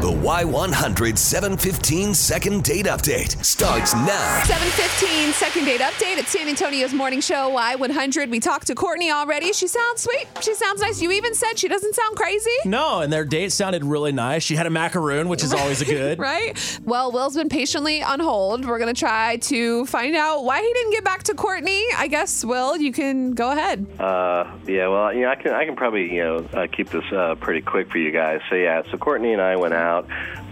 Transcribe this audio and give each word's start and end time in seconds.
The 0.00 0.10
Y100 0.10 1.18
715 1.18 2.14
second 2.14 2.64
date 2.64 2.86
update 2.86 3.44
starts 3.44 3.92
now. 3.92 4.42
715 4.44 5.32
second 5.34 5.66
date 5.66 5.82
update 5.82 6.16
at 6.16 6.26
San 6.26 6.48
Antonio's 6.48 6.94
morning 6.94 7.20
show 7.20 7.50
Y100. 7.54 8.30
We 8.30 8.40
talked 8.40 8.68
to 8.68 8.74
Courtney 8.74 9.10
already. 9.10 9.52
She 9.52 9.66
sounds 9.68 10.00
sweet. 10.00 10.26
She 10.40 10.54
sounds 10.54 10.80
nice. 10.80 11.02
You 11.02 11.10
even 11.10 11.34
said 11.34 11.58
she 11.58 11.68
doesn't 11.68 11.94
sound 11.94 12.16
crazy. 12.16 12.48
No, 12.64 13.00
and 13.00 13.12
their 13.12 13.26
date 13.26 13.52
sounded 13.52 13.84
really 13.84 14.10
nice. 14.12 14.42
She 14.42 14.56
had 14.56 14.66
a 14.66 14.70
macaroon, 14.70 15.28
which 15.28 15.44
is 15.44 15.52
always 15.52 15.82
a 15.82 15.84
good. 15.90 16.18
Right? 16.18 16.80
Well, 16.82 17.12
Will's 17.12 17.36
been 17.36 17.50
patiently 17.50 18.02
on 18.02 18.20
hold. 18.20 18.64
We're 18.64 18.78
going 18.78 18.94
to 18.94 18.98
try 18.98 19.36
to 19.36 19.84
find 19.84 20.16
out 20.16 20.44
why 20.44 20.62
he 20.62 20.72
didn't 20.72 20.92
get 20.92 21.04
back 21.04 21.24
to 21.24 21.34
Courtney. 21.34 21.84
I 21.98 22.06
guess, 22.06 22.42
Will, 22.42 22.78
you 22.78 22.90
can 22.92 23.32
go 23.32 23.50
ahead. 23.50 23.86
Uh, 24.00 24.50
yeah, 24.66 24.88
well, 24.88 25.12
you 25.12 25.20
know, 25.22 25.28
I 25.30 25.34
can 25.34 25.52
I 25.52 25.66
can 25.66 25.76
probably 25.76 26.10
you 26.10 26.22
know 26.22 26.36
uh, 26.54 26.66
keep 26.74 26.88
this 26.88 27.04
uh, 27.12 27.34
pretty 27.34 27.60
quick 27.60 27.90
for 27.90 27.98
you 27.98 28.10
guys. 28.12 28.40
So 28.48 28.54
yeah, 28.54 28.80
so 28.90 28.96
Courtney 28.96 29.34
and 29.34 29.42
I 29.42 29.56
went 29.56 29.74
out, 29.74 29.89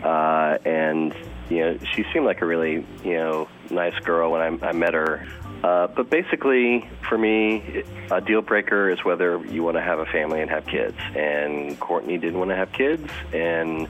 uh, 0.04 0.58
and 0.64 1.14
you 1.50 1.60
know, 1.60 1.78
she 1.94 2.04
seemed 2.12 2.26
like 2.26 2.42
a 2.42 2.46
really 2.46 2.86
you 3.04 3.14
know 3.14 3.48
nice 3.70 3.98
girl 4.04 4.32
when 4.32 4.40
I, 4.62 4.66
I 4.68 4.72
met 4.72 4.94
her. 4.94 5.26
Uh, 5.64 5.88
but 5.88 6.08
basically, 6.08 6.88
for 7.08 7.18
me, 7.18 7.82
a 8.12 8.20
deal 8.20 8.42
breaker 8.42 8.90
is 8.90 9.04
whether 9.04 9.44
you 9.46 9.64
want 9.64 9.76
to 9.76 9.80
have 9.82 9.98
a 9.98 10.06
family 10.06 10.40
and 10.40 10.48
have 10.48 10.64
kids. 10.66 10.96
And 11.16 11.78
Courtney 11.80 12.16
didn't 12.16 12.38
want 12.38 12.50
to 12.50 12.56
have 12.56 12.70
kids, 12.72 13.10
and 13.32 13.88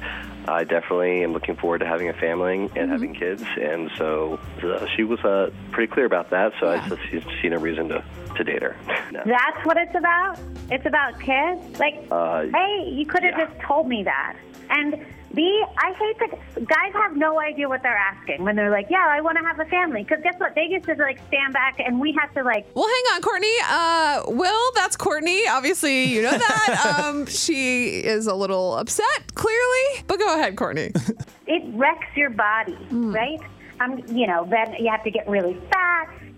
I 0.48 0.64
definitely 0.64 1.22
am 1.22 1.34
looking 1.34 1.56
forward 1.56 1.80
to 1.80 1.86
having 1.86 2.08
a 2.08 2.14
family 2.14 2.70
and 2.74 2.90
having 2.90 3.12
kids. 3.14 3.44
And 3.60 3.90
so 3.98 4.40
uh, 4.62 4.86
she 4.96 5.04
was 5.04 5.20
uh, 5.20 5.50
pretty 5.72 5.92
clear 5.92 6.06
about 6.06 6.30
that. 6.30 6.54
So 6.58 6.70
I 6.70 6.88
just 6.88 7.02
see, 7.10 7.22
see 7.42 7.48
no 7.50 7.58
reason 7.58 7.88
to, 7.90 8.02
to 8.36 8.44
date 8.44 8.62
her. 8.62 8.74
No. 9.10 9.22
That's 9.24 9.64
what 9.64 9.78
it's 9.78 9.94
about? 9.94 10.38
It's 10.70 10.84
about 10.84 11.18
kids? 11.18 11.78
Like, 11.78 12.06
Uh, 12.10 12.42
hey, 12.52 12.90
you 12.92 13.06
could 13.06 13.22
have 13.22 13.38
yeah. 13.38 13.46
just 13.46 13.58
told 13.60 13.88
me 13.88 14.02
that. 14.04 14.36
And 14.68 15.02
B, 15.38 15.64
I 15.76 15.92
hate 15.92 16.18
that 16.18 16.66
guys 16.66 16.92
have 16.94 17.16
no 17.16 17.38
idea 17.38 17.68
what 17.68 17.80
they're 17.84 17.96
asking 17.96 18.42
when 18.42 18.56
they're 18.56 18.72
like, 18.72 18.88
yeah, 18.90 19.06
I 19.08 19.20
want 19.20 19.38
to 19.38 19.44
have 19.44 19.60
a 19.60 19.66
family. 19.66 20.02
Because 20.02 20.18
guess 20.24 20.34
what? 20.38 20.56
They 20.56 20.66
get 20.66 20.82
to 20.82 20.94
like 20.96 21.20
stand 21.28 21.52
back 21.52 21.78
and 21.78 22.00
we 22.00 22.12
have 22.20 22.34
to 22.34 22.42
like, 22.42 22.66
Well, 22.74 22.88
hang 22.88 23.14
on, 23.14 23.22
Courtney. 23.22 23.54
Uh, 23.64 24.22
Will, 24.26 24.72
that's 24.74 24.96
Courtney. 24.96 25.46
Obviously, 25.46 26.06
you 26.06 26.22
know 26.22 26.32
that. 26.32 27.00
um, 27.04 27.26
she 27.26 28.00
is 28.00 28.26
a 28.26 28.34
little 28.34 28.74
upset, 28.78 29.32
clearly. 29.34 30.02
But 30.08 30.18
go 30.18 30.34
ahead, 30.34 30.56
Courtney. 30.56 30.90
it 31.46 31.62
wrecks 31.72 32.08
your 32.16 32.30
body, 32.30 32.76
right? 32.90 33.40
Um, 33.78 34.02
you 34.08 34.26
know, 34.26 34.44
then 34.50 34.74
you 34.80 34.90
have 34.90 35.04
to 35.04 35.10
get 35.12 35.28
really 35.28 35.54
fat. 35.70 35.87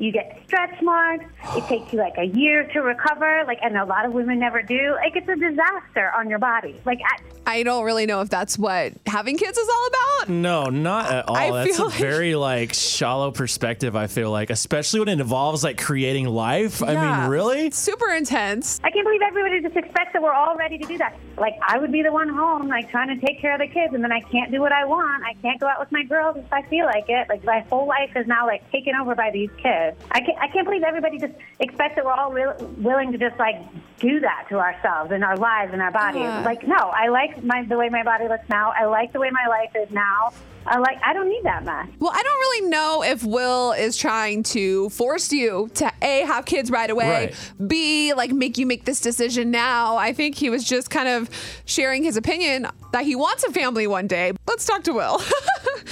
You 0.00 0.10
get 0.12 0.40
stretch 0.46 0.80
marks. 0.82 1.26
It 1.56 1.64
takes 1.66 1.92
you 1.92 1.98
like 1.98 2.14
a 2.16 2.24
year 2.24 2.66
to 2.72 2.80
recover. 2.80 3.44
Like, 3.46 3.58
and 3.62 3.76
a 3.76 3.84
lot 3.84 4.06
of 4.06 4.12
women 4.12 4.38
never 4.40 4.62
do. 4.62 4.94
Like, 4.94 5.14
it's 5.14 5.28
a 5.28 5.36
disaster 5.36 6.10
on 6.16 6.28
your 6.30 6.38
body. 6.38 6.74
Like, 6.86 7.00
I, 7.46 7.58
I 7.58 7.62
don't 7.64 7.84
really 7.84 8.06
know 8.06 8.22
if 8.22 8.30
that's 8.30 8.58
what 8.58 8.94
having 9.06 9.36
kids 9.36 9.58
is 9.58 9.68
all 9.68 9.86
about. 9.88 10.28
No, 10.30 10.64
not 10.70 11.12
at 11.12 11.28
all. 11.28 11.36
I 11.36 11.50
That's 11.50 11.72
a 11.72 11.74
feel 11.76 11.86
like- 11.90 11.98
very 11.98 12.34
like 12.34 12.72
shallow 12.74 13.30
perspective. 13.30 13.94
I 13.94 14.06
feel 14.06 14.30
like, 14.30 14.48
especially 14.50 15.00
when 15.00 15.08
it 15.10 15.20
involves 15.20 15.62
like 15.62 15.78
creating 15.78 16.26
life. 16.26 16.82
I 16.82 16.94
mean, 17.20 17.30
really? 17.30 17.70
Super 17.70 18.10
intense. 18.10 18.80
I 18.82 18.90
can't 18.90 18.99
believe 19.11 19.22
everybody 19.27 19.61
just 19.61 19.77
expects 19.77 20.12
that 20.12 20.22
we're 20.22 20.33
all 20.33 20.56
ready 20.56 20.78
to 20.78 20.86
do 20.86 20.97
that. 20.98 21.19
Like, 21.36 21.58
I 21.66 21.78
would 21.78 21.91
be 21.91 22.03
the 22.03 22.12
one 22.12 22.28
home, 22.28 22.69
like, 22.69 22.91
trying 22.91 23.08
to 23.08 23.27
take 23.27 23.41
care 23.41 23.55
of 23.55 23.61
the 23.61 23.67
kids, 23.67 23.92
and 23.94 24.05
then 24.05 24.12
I 24.12 24.20
can't 24.20 24.50
do 24.52 24.61
what 24.61 24.72
I 24.72 24.84
want. 24.84 25.25
I 25.25 25.34
can't 25.42 25.58
go 25.58 25.67
out 25.67 25.80
with 25.80 25.91
my 25.91 26.05
girls 26.05 26.36
if 26.36 26.52
I 26.52 26.62
feel 26.62 26.86
like 26.86 27.06
it. 27.08 27.28
Like, 27.28 27.44
my 27.44 27.61
whole 27.70 27.86
life 27.86 28.11
is 28.14 28.27
now, 28.27 28.47
like, 28.47 28.70
taken 28.70 28.94
over 28.94 29.14
by 29.14 29.30
these 29.33 29.50
kids. 29.56 29.97
I 30.12 30.20
can't, 30.20 30.39
I 30.39 30.48
can't 30.48 30.64
believe 30.64 30.83
everybody 30.83 31.19
just 31.19 31.34
expects 31.58 31.97
that 31.97 32.05
we're 32.05 32.12
all 32.12 32.33
real 32.33 32.55
willing 32.78 33.11
to 33.12 33.19
just, 33.19 33.39
like, 33.39 33.56
do 33.98 34.20
that 34.20 34.47
to 34.48 34.58
ourselves 34.58 35.12
and 35.12 35.24
our 35.24 35.36
lives 35.36 35.72
and 35.72 35.83
our 35.83 35.91
bodies. 35.91 36.22
Yeah. 36.22 36.42
Like, 36.42 36.67
no, 36.67 36.77
I 36.77 37.08
like 37.08 37.42
my 37.42 37.64
the 37.64 37.77
way 37.77 37.89
my 37.89 38.02
body 38.02 38.28
looks 38.28 38.48
now. 38.48 38.72
I 38.77 38.86
like 38.86 39.12
the 39.12 39.20
way 39.20 39.30
my 39.30 39.47
life 39.48 39.70
is 39.74 39.91
now. 39.91 40.33
I 40.67 40.78
like, 40.78 40.98
I 41.02 41.14
don't 41.14 41.28
need 41.28 41.42
that 41.45 41.64
much. 41.64 41.89
Well, 41.98 42.12
I 42.14 42.22
don't 42.22 42.39
really 42.39 42.69
know 42.69 43.02
if 43.02 43.24
Will 43.24 43.72
is 43.72 43.97
trying 43.97 44.42
to 44.45 44.91
force 44.91 45.33
you 45.33 45.70
to 45.74 45.90
A, 46.02 46.20
have 46.27 46.45
kids 46.45 46.70
right 46.70 46.90
away, 46.90 47.08
Right. 47.08 47.68
B, 47.68 48.13
like 48.13 48.30
make 48.30 48.58
you 48.58 48.67
make 48.67 48.84
this 48.84 48.99
decision 49.00 49.50
now. 49.50 49.96
I 49.96 50.12
think 50.12 50.36
he 50.36 50.50
was 50.50 50.64
just 50.64 50.90
kind 50.90 51.08
of 51.08 51.30
sharing 51.64 52.02
his 52.05 52.16
opinion 52.16 52.66
that 52.92 53.05
he 53.05 53.14
wants 53.14 53.44
a 53.44 53.52
family 53.52 53.86
one 53.86 54.06
day. 54.06 54.33
Let's 54.46 54.64
talk 54.64 54.83
to 54.84 54.92
Will. 54.92 55.20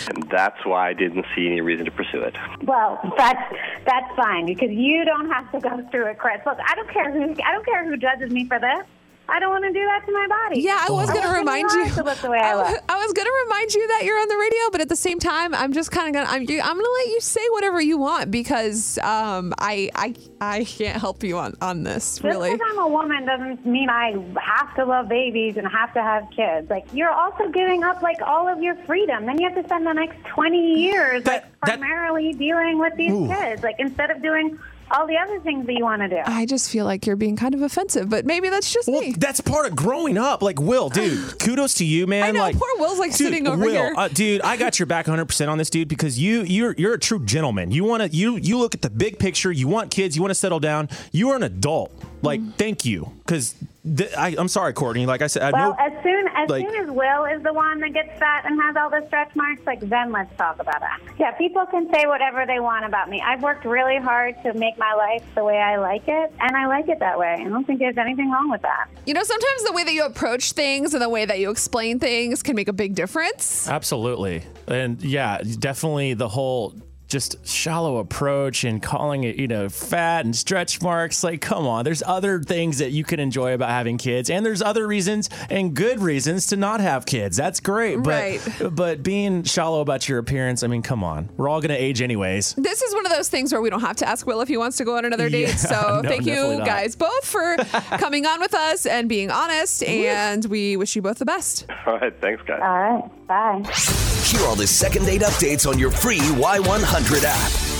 And 0.08 0.28
that's 0.30 0.64
why 0.64 0.90
I 0.90 0.92
didn't 0.92 1.26
see 1.34 1.46
any 1.46 1.60
reason 1.60 1.84
to 1.86 1.90
pursue 1.90 2.20
it. 2.20 2.36
Well, 2.62 3.00
that's 3.16 3.42
that's 3.84 4.14
fine 4.14 4.46
because 4.46 4.70
you 4.70 5.04
don't 5.04 5.28
have 5.28 5.50
to 5.52 5.60
go 5.60 5.86
through 5.90 6.06
it, 6.06 6.18
Chris. 6.18 6.40
Look, 6.46 6.58
I 6.64 6.74
don't 6.76 6.88
care 6.90 7.10
who 7.10 7.34
I 7.44 7.52
don't 7.52 7.64
care 7.64 7.84
who 7.84 7.96
judges 7.96 8.30
me 8.30 8.46
for 8.46 8.58
this. 8.60 8.86
I 9.30 9.38
don't 9.40 9.50
want 9.50 9.64
to 9.64 9.72
do 9.72 9.84
that 9.84 10.06
to 10.06 10.12
my 10.12 10.26
body. 10.26 10.60
Yeah, 10.62 10.78
I 10.88 10.90
was 10.90 11.10
going 11.10 11.22
to 11.22 11.28
remind 11.34 11.70
you. 11.72 11.90
to 11.90 12.02
look 12.02 12.16
the 12.18 12.30
way 12.30 12.38
I 12.38 12.52
I, 12.52 12.54
look. 12.54 12.82
I 12.88 12.96
was 13.04 13.12
going 13.12 13.26
to 13.26 13.34
remind 13.44 13.74
you 13.74 13.86
that 13.88 14.02
you're 14.04 14.18
on 14.18 14.28
the 14.28 14.36
radio, 14.36 14.70
but 14.72 14.80
at 14.80 14.88
the 14.88 14.96
same 14.96 15.18
time, 15.18 15.54
I'm 15.54 15.72
just 15.72 15.90
kind 15.90 16.08
of 16.08 16.14
going 16.14 16.26
to 16.26 16.32
I'm, 16.32 16.40
I'm 16.70 16.76
going 16.76 16.84
to 16.84 16.94
let 17.04 17.08
you 17.08 17.20
say 17.20 17.40
whatever 17.50 17.80
you 17.80 17.98
want 17.98 18.30
because 18.30 18.98
um, 18.98 19.52
I 19.58 19.90
I 19.94 20.14
I 20.40 20.64
can't 20.64 20.98
help 20.98 21.22
you 21.22 21.36
on 21.38 21.54
on 21.60 21.82
this 21.82 22.04
Just 22.18 22.24
really. 22.24 22.52
because 22.52 22.66
I'm 22.72 22.78
a 22.78 22.88
woman 22.88 23.26
doesn't 23.26 23.66
mean 23.66 23.90
I 23.90 24.12
have 24.40 24.74
to 24.76 24.84
love 24.86 25.08
babies 25.08 25.56
and 25.58 25.66
have 25.68 25.92
to 25.94 26.02
have 26.02 26.24
kids. 26.34 26.70
Like 26.70 26.86
you're 26.92 27.10
also 27.12 27.48
giving 27.48 27.84
up 27.84 28.00
like 28.02 28.22
all 28.22 28.48
of 28.48 28.62
your 28.62 28.76
freedom. 28.86 29.26
Then 29.26 29.38
you 29.38 29.46
have 29.48 29.56
to 29.58 29.64
spend 29.64 29.86
the 29.86 29.92
next 29.92 30.24
20 30.26 30.80
years 30.80 31.24
That- 31.24 31.42
like 31.42 31.60
that- 31.66 31.78
primarily 31.80 32.32
dealing 32.32 32.78
with 32.78 32.94
these 32.96 33.12
Ooh. 33.12 33.28
kids. 33.28 33.62
Like 33.62 33.76
instead 33.78 34.10
of 34.10 34.22
doing 34.22 34.58
all 34.90 35.06
the 35.06 35.16
other 35.16 35.40
things 35.40 35.66
that 35.66 35.72
you 35.74 35.84
want 35.84 36.02
to 36.02 36.08
do. 36.08 36.20
I 36.24 36.46
just 36.46 36.70
feel 36.70 36.84
like 36.84 37.06
you're 37.06 37.16
being 37.16 37.36
kind 37.36 37.54
of 37.54 37.62
offensive, 37.62 38.08
but 38.08 38.24
maybe 38.24 38.48
that's 38.48 38.72
just 38.72 38.88
Well, 38.88 39.00
me. 39.00 39.12
that's 39.18 39.40
part 39.40 39.66
of 39.66 39.76
growing 39.76 40.16
up. 40.18 40.42
Like, 40.42 40.60
Will, 40.60 40.88
dude, 40.88 41.38
kudos 41.40 41.74
to 41.74 41.84
you, 41.84 42.06
man. 42.06 42.24
I 42.24 42.30
know, 42.30 42.40
like, 42.40 42.56
poor 42.56 42.68
Will's, 42.78 42.98
like, 42.98 43.10
dude, 43.10 43.16
sitting 43.28 43.46
over 43.46 43.64
Will, 43.64 43.70
here. 43.72 43.94
Uh, 43.96 44.08
dude, 44.08 44.42
I 44.42 44.56
got 44.56 44.78
your 44.78 44.86
back 44.86 45.06
100 45.06 45.24
percent 45.26 45.50
on 45.50 45.58
this, 45.58 45.70
dude, 45.70 45.88
because 45.88 46.18
you 46.18 46.42
you're 46.42 46.74
you're 46.78 46.94
a 46.94 46.98
true 46.98 47.24
gentleman. 47.24 47.70
You 47.70 47.84
want 47.84 48.02
to 48.02 48.08
you 48.16 48.36
you 48.36 48.58
look 48.58 48.74
at 48.74 48.82
the 48.82 48.90
big 48.90 49.18
picture. 49.18 49.52
You 49.52 49.68
want 49.68 49.90
kids. 49.90 50.16
You 50.16 50.22
want 50.22 50.30
to 50.30 50.34
settle 50.36 50.60
down. 50.60 50.88
You 51.12 51.30
are 51.30 51.36
an 51.36 51.42
adult. 51.42 51.92
Like, 52.22 52.40
Mm. 52.40 52.54
thank 52.54 52.84
you, 52.84 53.12
because 53.24 53.54
th- 53.96 54.10
I'm 54.16 54.48
sorry, 54.48 54.72
Courtney. 54.72 55.06
Like 55.06 55.22
I 55.22 55.28
said, 55.28 55.42
I 55.42 55.50
Well, 55.52 55.70
know. 55.70 55.76
as 55.78 55.92
soon 56.02 56.28
as 56.36 56.48
like- 56.50 56.68
soon 56.68 56.84
as 56.84 56.90
Will 56.90 57.24
is 57.26 57.42
the 57.42 57.52
one 57.52 57.80
that 57.80 57.92
gets 57.92 58.18
fat 58.18 58.44
and 58.44 58.60
has 58.60 58.76
all 58.76 58.90
the 58.90 59.04
stretch 59.06 59.34
marks, 59.36 59.62
like 59.66 59.80
then 59.80 60.10
let's 60.12 60.34
talk 60.36 60.56
about 60.60 60.82
it. 60.82 61.12
Yeah, 61.18 61.30
people 61.32 61.64
can 61.66 61.88
say 61.92 62.06
whatever 62.06 62.44
they 62.46 62.60
want 62.60 62.84
about 62.84 63.08
me. 63.08 63.22
I've 63.24 63.42
worked 63.42 63.64
really 63.64 63.96
hard 63.98 64.34
to 64.42 64.52
make 64.54 64.76
my 64.78 64.94
life 64.94 65.22
the 65.34 65.44
way 65.44 65.58
I 65.58 65.76
like 65.76 66.06
it, 66.08 66.32
and 66.40 66.56
I 66.56 66.66
like 66.66 66.88
it 66.88 66.98
that 67.00 67.18
way. 67.18 67.36
I 67.40 67.48
don't 67.48 67.64
think 67.66 67.78
there's 67.78 67.98
anything 67.98 68.30
wrong 68.30 68.50
with 68.50 68.62
that. 68.62 68.88
You 69.06 69.14
know, 69.14 69.22
sometimes 69.22 69.64
the 69.64 69.72
way 69.72 69.84
that 69.84 69.92
you 69.94 70.04
approach 70.04 70.52
things 70.52 70.92
and 70.94 71.02
the 71.02 71.08
way 71.08 71.24
that 71.24 71.38
you 71.38 71.50
explain 71.50 71.98
things 71.98 72.42
can 72.42 72.56
make 72.56 72.68
a 72.68 72.72
big 72.72 72.94
difference. 72.94 73.68
Absolutely. 73.68 74.42
And 74.66 75.00
yeah, 75.02 75.38
definitely 75.58 76.14
the 76.14 76.28
whole 76.28 76.74
just 77.08 77.44
shallow 77.46 77.96
approach 77.98 78.64
and 78.64 78.82
calling 78.82 79.24
it, 79.24 79.36
you 79.36 79.48
know, 79.48 79.68
fat 79.68 80.24
and 80.24 80.36
stretch 80.36 80.80
marks. 80.82 81.24
Like, 81.24 81.40
come 81.40 81.66
on, 81.66 81.84
there's 81.84 82.02
other 82.06 82.40
things 82.42 82.78
that 82.78 82.90
you 82.92 83.02
can 83.04 83.18
enjoy 83.18 83.54
about 83.54 83.70
having 83.70 83.96
kids, 83.98 84.30
and 84.30 84.44
there's 84.44 84.62
other 84.62 84.86
reasons 84.86 85.28
and 85.50 85.74
good 85.74 86.00
reasons 86.00 86.46
to 86.48 86.56
not 86.56 86.80
have 86.80 87.06
kids. 87.06 87.36
That's 87.36 87.60
great. 87.60 87.96
But 88.02 88.08
Right. 88.08 88.40
but 88.72 89.02
being 89.02 89.42
shallow 89.44 89.80
about 89.80 90.08
your 90.08 90.18
appearance, 90.18 90.62
I 90.62 90.66
mean, 90.66 90.82
come 90.82 91.02
on. 91.02 91.28
We're 91.36 91.48
all 91.48 91.60
gonna 91.60 91.74
age 91.78 92.02
anyways. 92.02 92.54
This 92.58 92.82
is 92.82 92.94
one 92.94 93.06
of 93.06 93.12
those 93.12 93.28
things 93.28 93.52
where 93.52 93.60
we 93.62 93.70
don't 93.70 93.80
have 93.80 93.96
to 93.96 94.08
ask 94.08 94.26
Will 94.26 94.40
if 94.40 94.48
he 94.48 94.56
wants 94.56 94.76
to 94.76 94.84
go 94.84 94.96
on 94.96 95.04
another 95.04 95.28
date. 95.30 95.48
Yeah, 95.48 95.56
so 95.56 96.00
no, 96.02 96.08
thank 96.08 96.26
you 96.26 96.34
definitely 96.34 96.58
not. 96.58 96.66
guys 96.66 96.94
both 96.96 97.24
for 97.24 97.56
coming 97.98 98.26
on 98.26 98.40
with 98.40 98.54
us 98.54 98.84
and 98.86 99.08
being 99.08 99.30
honest. 99.30 99.82
and 99.82 100.44
we 100.46 100.76
wish 100.76 100.94
you 100.96 101.02
both 101.02 101.18
the 101.18 101.24
best. 101.24 101.66
All 101.86 101.98
right, 101.98 102.14
thanks, 102.20 102.42
guys. 102.46 102.60
All 102.62 102.68
right, 102.68 103.26
bye. 103.26 104.04
Hear 104.24 104.46
all 104.46 104.56
the 104.56 104.66
second 104.66 105.06
date 105.06 105.22
updates 105.22 105.66
on 105.66 105.78
your 105.78 105.90
free 105.90 106.18
Y100 106.18 107.24
app. 107.24 107.77